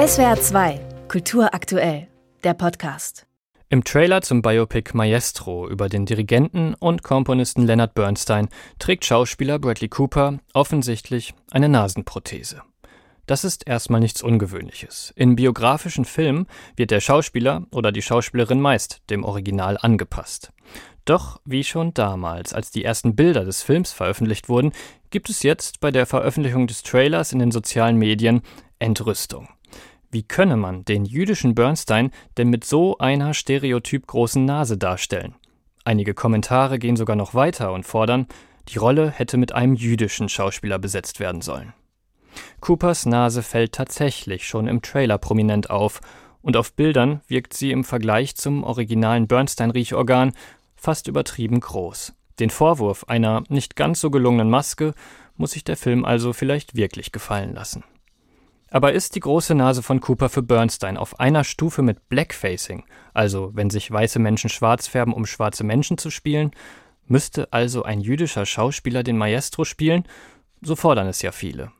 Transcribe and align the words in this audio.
SWR 0.00 0.40
2, 0.40 0.80
Kultur 1.08 1.52
aktuell, 1.52 2.08
der 2.42 2.54
Podcast. 2.54 3.26
Im 3.68 3.84
Trailer 3.84 4.22
zum 4.22 4.40
Biopic 4.40 4.96
Maestro 4.96 5.68
über 5.68 5.90
den 5.90 6.06
Dirigenten 6.06 6.72
und 6.72 7.02
Komponisten 7.02 7.66
Leonard 7.66 7.92
Bernstein 7.92 8.48
trägt 8.78 9.04
Schauspieler 9.04 9.58
Bradley 9.58 9.90
Cooper 9.90 10.38
offensichtlich 10.54 11.34
eine 11.50 11.68
Nasenprothese. 11.68 12.62
Das 13.26 13.44
ist 13.44 13.68
erstmal 13.68 14.00
nichts 14.00 14.22
Ungewöhnliches. 14.22 15.12
In 15.16 15.36
biografischen 15.36 16.06
Filmen 16.06 16.46
wird 16.76 16.92
der 16.92 17.00
Schauspieler 17.00 17.66
oder 17.70 17.92
die 17.92 18.00
Schauspielerin 18.00 18.62
meist 18.62 19.02
dem 19.10 19.22
Original 19.22 19.76
angepasst. 19.78 20.50
Doch 21.04 21.42
wie 21.44 21.62
schon 21.62 21.92
damals, 21.92 22.54
als 22.54 22.70
die 22.70 22.84
ersten 22.84 23.16
Bilder 23.16 23.44
des 23.44 23.62
Films 23.62 23.92
veröffentlicht 23.92 24.48
wurden, 24.48 24.72
gibt 25.10 25.28
es 25.28 25.42
jetzt 25.42 25.78
bei 25.80 25.90
der 25.90 26.06
Veröffentlichung 26.06 26.66
des 26.68 26.84
Trailers 26.84 27.34
in 27.34 27.38
den 27.38 27.50
sozialen 27.50 27.96
Medien 27.96 28.40
Entrüstung. 28.78 29.46
Wie 30.12 30.24
könne 30.24 30.56
man 30.56 30.84
den 30.84 31.04
jüdischen 31.04 31.54
Bernstein 31.54 32.10
denn 32.36 32.48
mit 32.48 32.64
so 32.64 32.98
einer 32.98 33.32
stereotyp 33.32 34.08
großen 34.08 34.44
Nase 34.44 34.76
darstellen? 34.76 35.36
Einige 35.84 36.14
Kommentare 36.14 36.80
gehen 36.80 36.96
sogar 36.96 37.14
noch 37.14 37.34
weiter 37.34 37.72
und 37.72 37.86
fordern, 37.86 38.26
die 38.68 38.78
Rolle 38.78 39.10
hätte 39.10 39.36
mit 39.36 39.52
einem 39.52 39.74
jüdischen 39.74 40.28
Schauspieler 40.28 40.80
besetzt 40.80 41.20
werden 41.20 41.42
sollen. 41.42 41.74
Coopers 42.60 43.06
Nase 43.06 43.42
fällt 43.42 43.72
tatsächlich 43.72 44.46
schon 44.46 44.66
im 44.66 44.82
Trailer 44.82 45.18
prominent 45.18 45.70
auf, 45.70 46.00
und 46.42 46.56
auf 46.56 46.72
Bildern 46.72 47.20
wirkt 47.28 47.52
sie 47.52 47.70
im 47.70 47.84
Vergleich 47.84 48.34
zum 48.34 48.64
originalen 48.64 49.28
Bernstein-Riechorgan 49.28 50.32
fast 50.74 51.06
übertrieben 51.06 51.60
groß. 51.60 52.14
Den 52.38 52.50
Vorwurf 52.50 53.04
einer 53.04 53.44
nicht 53.48 53.76
ganz 53.76 54.00
so 54.00 54.10
gelungenen 54.10 54.48
Maske 54.48 54.94
muss 55.36 55.52
sich 55.52 55.64
der 55.64 55.76
Film 55.76 56.04
also 56.04 56.32
vielleicht 56.32 56.74
wirklich 56.74 57.12
gefallen 57.12 57.54
lassen. 57.54 57.84
Aber 58.70 58.92
ist 58.92 59.16
die 59.16 59.20
große 59.20 59.54
Nase 59.54 59.82
von 59.82 60.00
Cooper 60.00 60.28
für 60.28 60.42
Bernstein 60.42 60.96
auf 60.96 61.18
einer 61.18 61.42
Stufe 61.42 61.82
mit 61.82 62.08
Blackfacing, 62.08 62.84
also 63.12 63.50
wenn 63.54 63.68
sich 63.68 63.90
weiße 63.90 64.20
Menschen 64.20 64.48
schwarz 64.48 64.86
färben, 64.86 65.12
um 65.12 65.26
schwarze 65.26 65.64
Menschen 65.64 65.98
zu 65.98 66.10
spielen? 66.10 66.52
Müsste 67.06 67.52
also 67.52 67.82
ein 67.82 68.00
jüdischer 68.00 68.46
Schauspieler 68.46 69.02
den 69.02 69.18
Maestro 69.18 69.64
spielen? 69.64 70.04
So 70.62 70.76
fordern 70.76 71.08
es 71.08 71.20
ja 71.22 71.32
viele. 71.32 71.72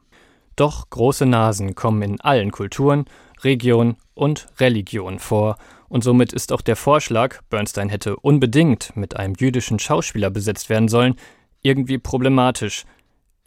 Doch 0.57 0.91
große 0.91 1.27
Nasen 1.27 1.77
kommen 1.77 2.03
in 2.03 2.21
allen 2.21 2.51
Kulturen, 2.51 3.05
Regionen 3.43 3.97
und 4.15 4.49
Religionen 4.59 5.21
vor, 5.21 5.57
und 5.89 6.05
somit 6.05 6.33
ist 6.33 6.53
auch 6.53 6.61
der 6.61 6.77
Vorschlag, 6.77 7.43
Bernstein 7.51 7.89
hätte 7.89 8.15
unbedingt 8.17 8.97
mit 8.97 9.17
einem 9.17 9.35
jüdischen 9.35 9.81
Schauspieler 9.81 10.31
besetzt 10.31 10.69
werden 10.69 10.87
sollen, 10.87 11.17
irgendwie 11.63 11.99
problematisch, 11.99 12.85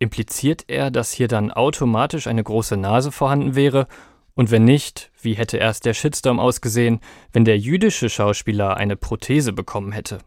Impliziert 0.03 0.65
er, 0.67 0.91
dass 0.91 1.13
hier 1.13 1.29
dann 1.29 1.49
automatisch 1.49 2.27
eine 2.27 2.43
große 2.43 2.75
Nase 2.75 3.09
vorhanden 3.09 3.55
wäre? 3.55 3.87
Und 4.35 4.51
wenn 4.51 4.65
nicht, 4.65 5.11
wie 5.21 5.35
hätte 5.35 5.55
erst 5.55 5.85
der 5.85 5.93
Shitstorm 5.93 6.41
ausgesehen, 6.41 6.99
wenn 7.31 7.45
der 7.45 7.57
jüdische 7.57 8.09
Schauspieler 8.09 8.75
eine 8.75 8.97
Prothese 8.97 9.53
bekommen 9.53 9.93
hätte? 9.93 10.17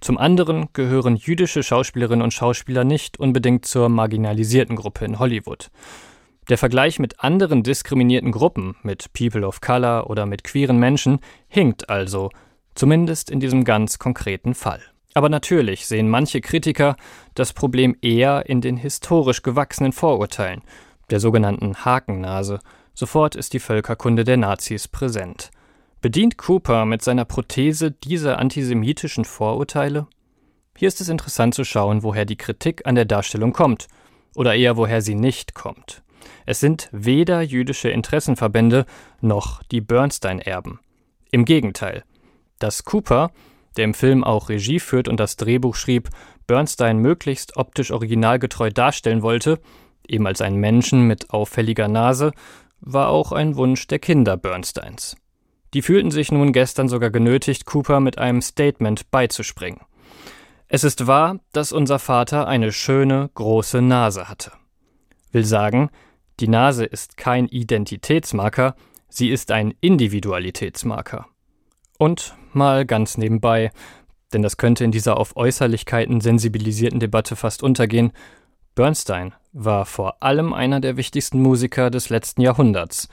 Zum 0.00 0.16
anderen 0.16 0.70
gehören 0.72 1.16
jüdische 1.16 1.62
Schauspielerinnen 1.62 2.22
und 2.22 2.32
Schauspieler 2.32 2.82
nicht 2.84 3.20
unbedingt 3.20 3.66
zur 3.66 3.90
marginalisierten 3.90 4.74
Gruppe 4.74 5.04
in 5.04 5.18
Hollywood. 5.18 5.70
Der 6.48 6.56
Vergleich 6.56 6.98
mit 6.98 7.20
anderen 7.20 7.62
diskriminierten 7.62 8.32
Gruppen, 8.32 8.74
mit 8.82 9.12
People 9.12 9.46
of 9.46 9.60
Color 9.60 10.08
oder 10.08 10.24
mit 10.24 10.44
queeren 10.44 10.78
Menschen, 10.78 11.20
hinkt 11.46 11.90
also, 11.90 12.30
zumindest 12.74 13.30
in 13.30 13.38
diesem 13.38 13.64
ganz 13.64 13.98
konkreten 13.98 14.54
Fall. 14.54 14.80
Aber 15.14 15.28
natürlich 15.28 15.86
sehen 15.86 16.08
manche 16.08 16.40
Kritiker 16.40 16.96
das 17.34 17.52
Problem 17.52 17.96
eher 18.00 18.48
in 18.48 18.60
den 18.60 18.76
historisch 18.76 19.42
gewachsenen 19.42 19.92
Vorurteilen, 19.92 20.62
der 21.10 21.20
sogenannten 21.20 21.84
Hakennase. 21.84 22.60
Sofort 22.94 23.34
ist 23.34 23.52
die 23.52 23.58
Völkerkunde 23.58 24.24
der 24.24 24.36
Nazis 24.36 24.86
präsent. 24.86 25.50
Bedient 26.00 26.38
Cooper 26.38 26.86
mit 26.86 27.02
seiner 27.02 27.24
Prothese 27.24 27.90
diese 27.90 28.38
antisemitischen 28.38 29.24
Vorurteile? 29.24 30.06
Hier 30.76 30.88
ist 30.88 31.00
es 31.00 31.08
interessant 31.08 31.54
zu 31.54 31.64
schauen, 31.64 32.02
woher 32.02 32.24
die 32.24 32.36
Kritik 32.36 32.86
an 32.86 32.94
der 32.94 33.04
Darstellung 33.04 33.52
kommt, 33.52 33.88
oder 34.34 34.54
eher 34.54 34.76
woher 34.76 35.02
sie 35.02 35.14
nicht 35.14 35.54
kommt. 35.54 36.02
Es 36.46 36.60
sind 36.60 36.88
weder 36.92 37.42
jüdische 37.42 37.90
Interessenverbände 37.90 38.86
noch 39.20 39.62
die 39.64 39.80
Bernstein-Erben. 39.80 40.80
Im 41.30 41.44
Gegenteil. 41.44 42.04
Dass 42.58 42.84
Cooper 42.84 43.30
der 43.76 43.84
im 43.84 43.94
Film 43.94 44.24
auch 44.24 44.48
Regie 44.48 44.80
führt 44.80 45.08
und 45.08 45.18
das 45.20 45.36
Drehbuch 45.36 45.74
schrieb, 45.74 46.08
Bernstein 46.46 46.98
möglichst 46.98 47.56
optisch 47.56 47.90
originalgetreu 47.90 48.70
darstellen 48.70 49.22
wollte, 49.22 49.60
eben 50.06 50.26
als 50.26 50.40
einen 50.40 50.56
Menschen 50.56 51.06
mit 51.06 51.30
auffälliger 51.30 51.88
Nase, 51.88 52.32
war 52.80 53.08
auch 53.08 53.32
ein 53.32 53.56
Wunsch 53.56 53.86
der 53.86 53.98
Kinder 53.98 54.36
Bernsteins. 54.36 55.16
Die 55.74 55.82
fühlten 55.82 56.10
sich 56.10 56.32
nun 56.32 56.52
gestern 56.52 56.88
sogar 56.88 57.10
genötigt, 57.10 57.66
Cooper 57.66 58.00
mit 58.00 58.18
einem 58.18 58.42
Statement 58.42 59.10
beizuspringen. 59.10 59.80
Es 60.66 60.84
ist 60.84 61.06
wahr, 61.06 61.38
dass 61.52 61.72
unser 61.72 61.98
Vater 61.98 62.46
eine 62.48 62.72
schöne, 62.72 63.30
große 63.34 63.82
Nase 63.82 64.28
hatte. 64.28 64.52
Will 65.32 65.44
sagen, 65.44 65.90
die 66.40 66.48
Nase 66.48 66.84
ist 66.84 67.16
kein 67.16 67.46
Identitätsmarker, 67.46 68.74
sie 69.08 69.30
ist 69.30 69.52
ein 69.52 69.74
Individualitätsmarker. 69.80 71.26
Und 72.00 72.34
mal 72.54 72.86
ganz 72.86 73.18
nebenbei, 73.18 73.72
denn 74.32 74.40
das 74.40 74.56
könnte 74.56 74.84
in 74.84 74.90
dieser 74.90 75.18
auf 75.18 75.36
Äußerlichkeiten 75.36 76.22
sensibilisierten 76.22 76.98
Debatte 76.98 77.36
fast 77.36 77.62
untergehen, 77.62 78.12
Bernstein 78.74 79.34
war 79.52 79.84
vor 79.84 80.22
allem 80.22 80.54
einer 80.54 80.80
der 80.80 80.96
wichtigsten 80.96 81.42
Musiker 81.42 81.90
des 81.90 82.08
letzten 82.08 82.40
Jahrhunderts. 82.40 83.10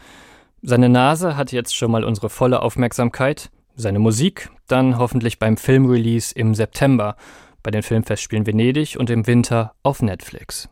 Seine 0.61 0.87
Nase 0.87 1.35
hat 1.35 1.51
jetzt 1.51 1.75
schon 1.75 1.91
mal 1.91 2.05
unsere 2.05 2.29
volle 2.29 2.61
Aufmerksamkeit, 2.61 3.49
seine 3.75 3.99
Musik 3.99 4.51
dann 4.67 4.97
hoffentlich 4.97 5.37
beim 5.37 5.57
Filmrelease 5.57 6.33
im 6.33 6.55
September, 6.55 7.17
bei 7.63 7.71
den 7.71 7.83
Filmfestspielen 7.83 8.47
Venedig 8.47 8.97
und 8.97 9.09
im 9.09 9.27
Winter 9.27 9.73
auf 9.83 10.01
Netflix. 10.01 10.69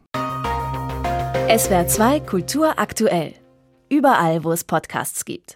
SWR 1.49 1.87
2 1.87 2.21
Kultur 2.21 2.79
aktuell. 2.79 3.33
Überall, 3.89 4.45
wo 4.45 4.53
es 4.53 4.63
Podcasts 4.63 5.25
gibt. 5.25 5.53